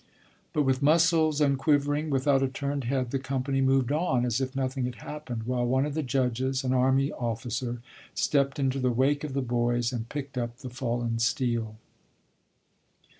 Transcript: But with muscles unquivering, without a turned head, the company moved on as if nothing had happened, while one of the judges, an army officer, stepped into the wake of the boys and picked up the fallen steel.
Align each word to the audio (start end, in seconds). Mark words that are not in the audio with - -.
But 0.51 0.63
with 0.63 0.81
muscles 0.81 1.39
unquivering, 1.41 2.09
without 2.09 2.41
a 2.41 2.47
turned 2.47 2.85
head, 2.85 3.11
the 3.11 3.19
company 3.19 3.61
moved 3.61 3.91
on 3.91 4.25
as 4.25 4.41
if 4.41 4.55
nothing 4.55 4.85
had 4.85 4.95
happened, 4.95 5.43
while 5.43 5.67
one 5.67 5.85
of 5.85 5.93
the 5.93 6.01
judges, 6.01 6.63
an 6.63 6.73
army 6.73 7.11
officer, 7.11 7.83
stepped 8.15 8.57
into 8.57 8.79
the 8.79 8.89
wake 8.89 9.23
of 9.23 9.35
the 9.35 9.43
boys 9.43 9.93
and 9.93 10.09
picked 10.09 10.39
up 10.39 10.57
the 10.57 10.71
fallen 10.71 11.19
steel. 11.19 11.75